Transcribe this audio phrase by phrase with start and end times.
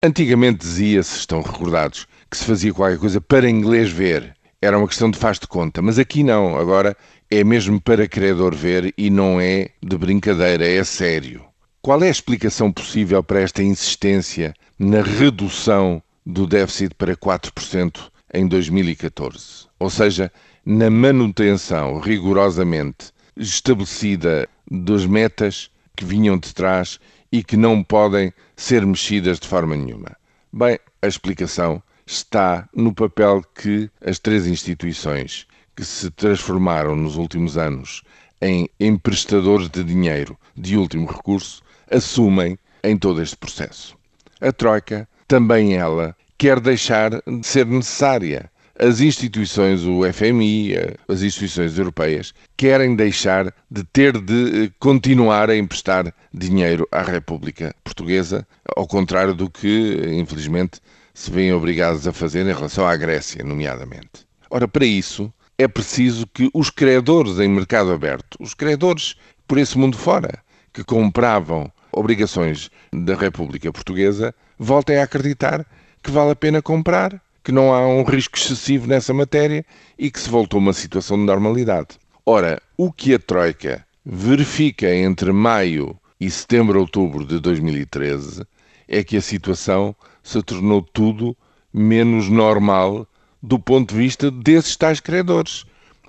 [0.00, 4.32] Antigamente dizia-se, estão recordados, que se fazia qualquer coisa para inglês ver.
[4.62, 6.96] Era uma questão de faz de conta, mas aqui não, agora
[7.28, 11.44] é mesmo para credor ver e não é de brincadeira, é sério.
[11.82, 17.98] Qual é a explicação possível para esta insistência na redução do déficit para 4%
[18.32, 19.66] em 2014?
[19.80, 20.30] Ou seja,
[20.64, 27.00] na manutenção rigorosamente estabelecida das metas que vinham de trás
[27.30, 30.16] e que não podem ser mexidas de forma nenhuma.
[30.52, 37.56] Bem, a explicação está no papel que as três instituições que se transformaram nos últimos
[37.58, 38.02] anos
[38.40, 43.96] em emprestadores de dinheiro de último recurso assumem em todo este processo.
[44.40, 50.74] A Troika, também ela, quer deixar de ser necessária as instituições, o FMI,
[51.08, 57.74] as instituições europeias, querem deixar de ter de eh, continuar a emprestar dinheiro à República
[57.82, 58.46] Portuguesa,
[58.76, 60.80] ao contrário do que, infelizmente,
[61.12, 64.24] se veem obrigados a fazer em relação à Grécia, nomeadamente.
[64.48, 69.16] Ora, para isso, é preciso que os credores em mercado aberto, os credores
[69.48, 70.38] por esse mundo fora,
[70.72, 75.66] que compravam obrigações da República Portuguesa, voltem a acreditar
[76.00, 79.64] que vale a pena comprar que não há um risco excessivo nessa matéria
[79.98, 81.98] e que se voltou uma situação de normalidade.
[82.24, 88.44] Ora, o que a Troika verifica entre maio e setembro-outubro de 2013
[88.86, 91.36] é que a situação se tornou tudo
[91.72, 93.06] menos normal
[93.42, 95.64] do ponto de vista desses tais credores.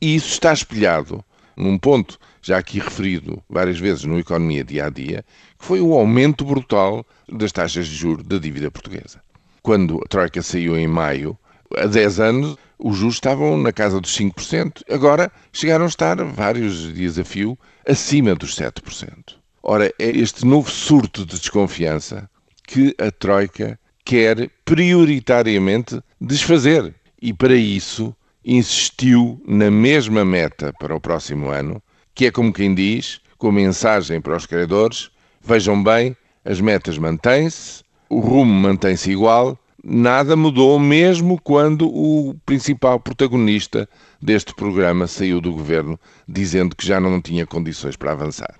[0.00, 1.24] E isso está espelhado
[1.56, 5.24] num ponto já aqui referido várias vezes no Economia Dia a Dia,
[5.58, 9.20] que foi o aumento brutal das taxas de juros da dívida portuguesa
[9.62, 11.38] quando a Troika saiu em maio,
[11.76, 14.82] há 10 anos, os juros estavam na casa dos 5%.
[14.90, 19.36] Agora chegaram a estar, vários dias a fio, acima dos 7%.
[19.62, 22.28] Ora, é este novo surto de desconfiança
[22.66, 26.94] que a Troika quer prioritariamente desfazer.
[27.20, 31.80] E para isso insistiu na mesma meta para o próximo ano,
[32.14, 35.10] que é como quem diz, com mensagem para os credores:
[35.40, 43.00] vejam bem, as metas mantêm-se, o rumo mantém-se igual, nada mudou, mesmo quando o principal
[43.00, 43.88] protagonista
[44.20, 48.54] deste programa saiu do governo dizendo que já não tinha condições para avançar.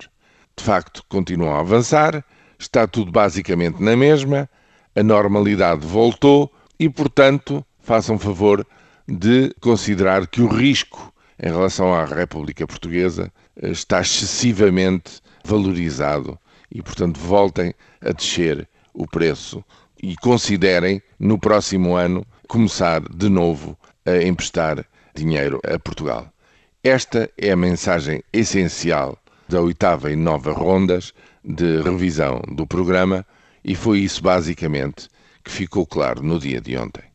[0.57, 2.25] De facto, continuam a avançar,
[2.57, 4.49] está tudo basicamente na mesma,
[4.95, 8.65] a normalidade voltou e, portanto, façam favor
[9.07, 13.31] de considerar que o risco em relação à República Portuguesa
[13.61, 16.39] está excessivamente valorizado
[16.71, 17.71] e, portanto, voltem
[18.01, 19.63] a descer o preço
[20.01, 26.31] e considerem no próximo ano começar de novo a emprestar dinheiro a Portugal.
[26.83, 29.17] Esta é a mensagem essencial
[29.47, 33.25] da oitava e nova rondas de revisão do programa
[33.63, 35.07] e foi isso basicamente
[35.43, 37.12] que ficou claro no dia de ontem.